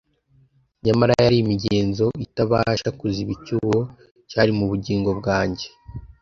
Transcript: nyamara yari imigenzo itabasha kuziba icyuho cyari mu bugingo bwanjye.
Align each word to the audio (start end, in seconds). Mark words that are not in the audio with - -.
nyamara 0.85 1.13
yari 1.23 1.37
imigenzo 1.43 2.05
itabasha 2.25 2.89
kuziba 2.99 3.31
icyuho 3.37 3.79
cyari 4.29 4.51
mu 4.57 4.65
bugingo 4.71 5.09
bwanjye. 5.19 5.67